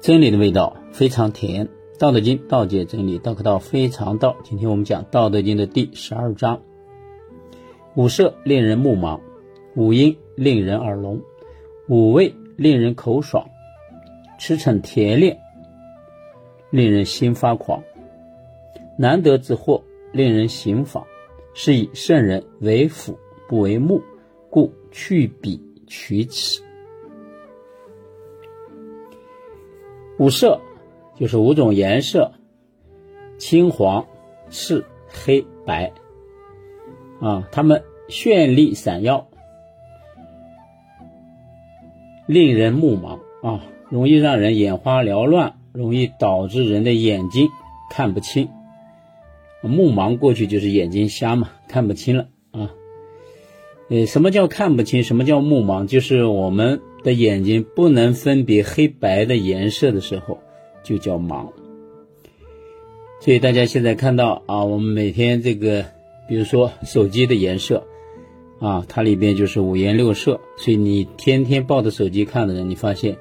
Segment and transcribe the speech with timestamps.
[0.00, 1.68] 真理的味道非常甜。
[1.98, 4.34] 道德经，道解真理，道可道非常道。
[4.42, 6.58] 今天我们讲道德经的第十二章：
[7.96, 9.20] 五色令人目盲，
[9.76, 11.20] 五音令人耳聋，
[11.86, 13.46] 五味令人口爽，
[14.38, 15.38] 驰骋甜猎
[16.70, 17.82] 令人心发狂。
[18.96, 19.82] 难得之货
[20.12, 21.06] 令人行妨，
[21.52, 24.00] 是以圣人为辅不为目，
[24.48, 26.62] 故去彼取此。
[30.20, 30.60] 五色
[31.18, 32.32] 就是五种颜色：
[33.38, 34.04] 青、黄、
[34.50, 35.90] 赤、黑、白。
[37.22, 39.28] 啊，它们绚丽闪耀，
[42.26, 47.48] 令人目盲啊，容易让人眼花缭乱，容易导致人的眼睛
[47.90, 48.50] 看不清。
[49.62, 52.70] 目盲过去就是眼睛瞎嘛，看不清了啊。
[53.90, 55.02] 呃，什么叫看不清？
[55.02, 55.86] 什么叫目盲？
[55.88, 60.38] 就是我们的眼睛不能分别黑白的颜色的时候，
[60.84, 61.48] 就叫盲。
[63.20, 65.84] 所以大家现在看到啊，我们每天这个，
[66.28, 67.84] 比如说手机的颜色
[68.60, 70.40] 啊，它里边就是五颜六色。
[70.56, 73.16] 所以你天天抱着手机看的人，你发现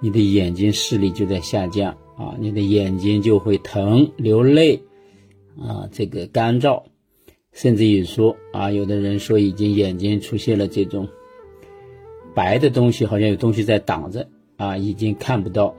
[0.00, 4.82] 你的眼睛视力就在下降啊，你的眼睛就会疼、流泪。
[5.60, 6.82] 啊，这个干燥，
[7.60, 11.08] 甚至于说啊，有的人说已经眼睛出现了这种
[12.32, 15.74] 白的东西，好像有东西在挡着啊，已经看不到，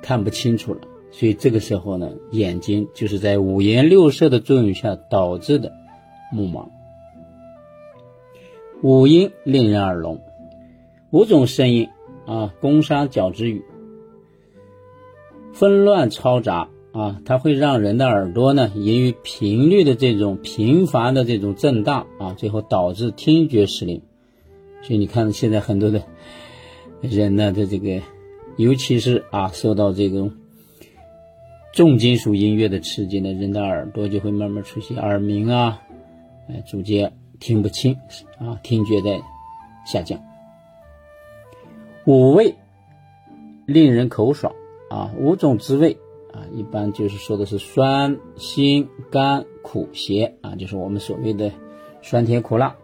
[0.00, 0.82] 看不清楚了。
[1.10, 5.72] 所以这个时候呢，眼睛就是在五颜六色的作用下导致的
[6.30, 6.68] 目盲。
[8.80, 10.20] 五音令人耳聋，
[11.10, 11.88] 五种声音
[12.24, 13.64] 啊，宫商角徵羽，
[15.52, 16.68] 纷乱嘈杂。
[16.94, 24.00] 啊，它会让人的耳朵呢，由于频率的这种频繁的这种震荡啊，最后导致听觉失灵。
[24.82, 26.04] 所以你看，现在很多的
[27.00, 28.00] 人呢，的这个，
[28.56, 30.30] 尤其是啊，受到这种
[31.72, 35.82] 重金属音乐的刺激呢，人的耳朵就会慢慢出现耳鸣啊，
[36.48, 37.96] 哎，逐渐听不清
[38.38, 39.20] 啊，听觉在
[39.84, 40.20] 下降。
[42.06, 42.54] 五味
[43.66, 44.54] 令人口爽
[44.90, 45.96] 啊，五种滋味。
[46.34, 51.52] 啊，一般就是说的是酸、辛、甘、苦、咸啊，就是我们所谓的
[52.02, 52.74] 酸甜苦辣。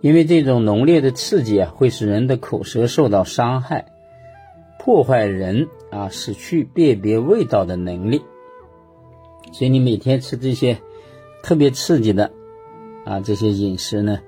[0.00, 3.92] 因为这种浓烈的刺激啊，会使人的口舌受到伤害，
[4.78, 8.22] 破坏人啊失去辨别味道的能力。
[9.52, 10.78] 所以你每天吃这些
[11.42, 12.32] 特别刺激的
[13.04, 14.20] 啊这些饮食呢，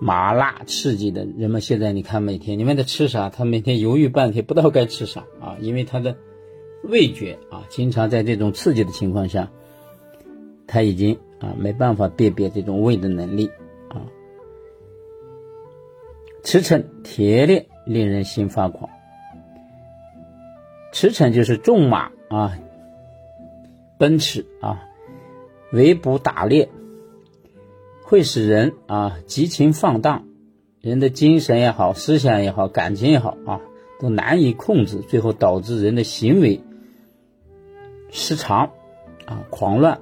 [0.00, 6.16] 麻辣刺激的，人们现在你看每天你问他吃啥，他每天犹豫半天，不知道该吃啥啊，因为他的。
[6.82, 9.50] 味觉啊，经常在这种刺激的情况下，
[10.66, 13.50] 他已经啊没办法辨别这种味的能力
[13.88, 14.06] 啊。
[16.44, 18.88] 驰骋铁猎令人心发狂。
[20.92, 22.58] 驰骋就是纵马啊，
[23.98, 24.84] 奔驰啊，
[25.72, 26.70] 围捕打猎，
[28.02, 30.24] 会使人啊激情放荡，
[30.80, 33.60] 人的精神也好，思想也好，感情也好啊，
[34.00, 36.62] 都难以控制，最后导致人的行为。
[38.10, 38.70] 失常，
[39.26, 40.00] 啊，狂乱。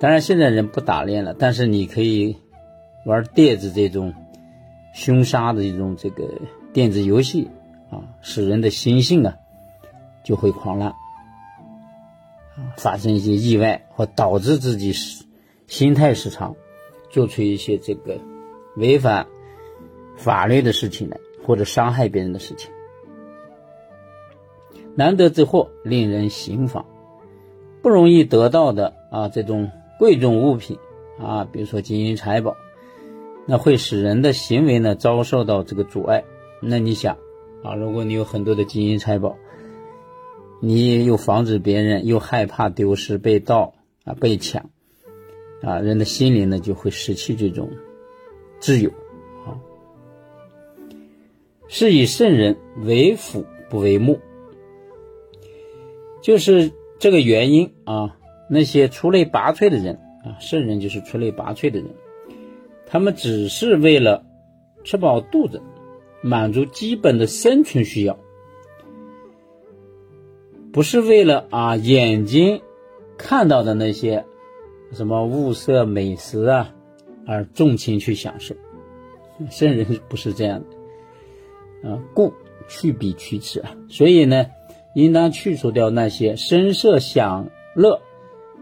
[0.00, 2.36] 当然，现在人不打猎了，但是你可以
[3.06, 4.12] 玩电子这种
[4.94, 6.28] 凶杀的这种这个
[6.72, 7.48] 电子游戏
[7.90, 9.34] 啊，使人的心性啊
[10.22, 14.92] 就会狂乱，啊，发生一些意外或导致自己
[15.66, 16.54] 心态失常，
[17.10, 18.18] 做出一些这个
[18.76, 19.26] 违反
[20.16, 22.70] 法律的事情来，或者伤害别人的事情。
[24.96, 26.86] 难得之货令人行妨，
[27.82, 30.78] 不容易得到的啊，这种贵重物品
[31.18, 32.56] 啊，比如说金银财宝，
[33.46, 36.22] 那会使人的行为呢遭受到这个阻碍。
[36.60, 37.18] 那你想
[37.64, 39.36] 啊，如果你有很多的金银财宝，
[40.60, 43.74] 你又防止别人，又害怕丢失被盗
[44.04, 44.70] 啊被抢
[45.60, 47.68] 啊，人的心灵呢就会失去这种
[48.60, 48.90] 自由
[49.44, 49.58] 啊。
[51.66, 54.20] 是以圣人为辅不为目。
[56.24, 58.16] 就是这个原因啊，
[58.48, 61.90] 那些出类拔萃的人啊，圣人就是出类拔萃的人，
[62.86, 64.24] 他们只是为了
[64.84, 65.60] 吃饱肚子，
[66.22, 68.18] 满足基本的生存需要，
[70.72, 72.62] 不是为了啊眼睛
[73.18, 74.24] 看到的那些
[74.92, 76.74] 什么物色美食啊
[77.26, 78.54] 而纵情去享受，
[79.50, 80.64] 圣人不是这样
[81.82, 82.32] 的啊，故
[82.66, 84.46] 去彼取此啊，所以呢。
[84.94, 88.00] 应当去除掉那些声色享乐、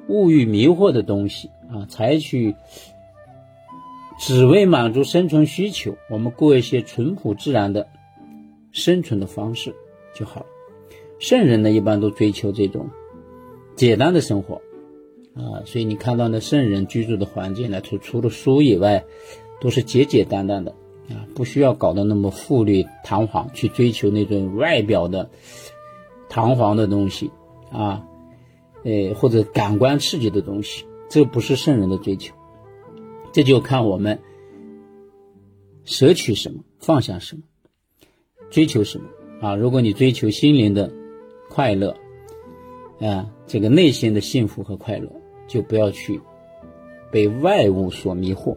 [0.09, 2.57] 物欲迷惑的东西啊，采取
[4.19, 7.87] 只为满足生存需求，我们过一些淳朴自然的
[8.73, 9.75] 生存的方式
[10.15, 10.47] 就好了。
[11.19, 12.89] 圣人呢，一般都追求这种
[13.77, 14.61] 简单的生活
[15.35, 19.05] 啊，所以你看到那圣人居住的环境呢，除除了书以外，
[19.61, 20.73] 都是简简单单的
[21.11, 25.31] 啊，不需要搞得那么富丽堂皇，去追求那种外表的
[26.33, 27.31] 堂皇的东西
[27.71, 28.09] 啊，
[28.85, 32.35] 呃，或者感官刺激的东西，这不是圣人的追求。
[33.35, 34.19] 这就看我们
[35.85, 37.43] 舍取什么，放下什么，
[38.49, 39.05] 追求什么
[39.43, 39.55] 啊？
[39.57, 40.91] 如果你追求心灵的，
[41.51, 41.95] 快乐，
[42.99, 45.13] 啊，这个内心的幸福和快乐，
[45.47, 46.19] 就不要去
[47.11, 48.57] 被外物所迷惑。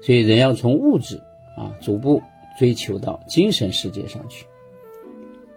[0.00, 1.18] 所以，人要从物质
[1.58, 2.22] 啊，逐步
[2.58, 4.46] 追求到精神世界上去。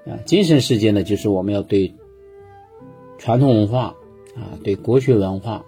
[0.06, 1.94] 啊，精神世界呢，就是我们要对
[3.18, 3.96] 传统文化
[4.36, 5.66] 啊，对国学文化，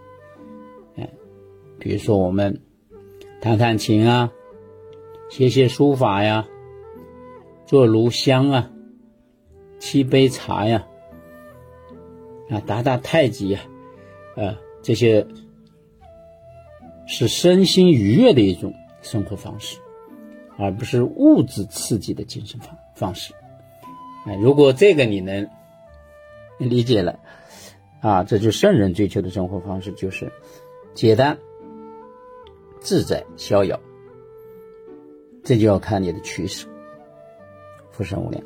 [0.96, 1.10] 哎，
[1.80, 2.62] 比如说我们
[3.42, 4.32] 弹弹琴啊，
[5.30, 6.48] 写写书法呀，
[7.66, 8.72] 做炉香啊。
[9.80, 10.86] 沏杯茶呀，
[12.52, 13.62] 啊，打打太极呀，
[14.36, 15.26] 啊，这些
[17.08, 19.80] 是身心愉悦的一种生活方式，
[20.56, 23.34] 而不是物质刺激的精神方方式。
[24.26, 25.50] 哎，如果这个你能
[26.58, 27.20] 理解了，
[28.02, 30.32] 啊，这就圣人追求的生活方式，就是
[30.94, 31.38] 简单、
[32.80, 33.80] 自在、逍遥。
[35.44, 36.68] 这就要看你的取舍。
[37.90, 38.44] 福生无量。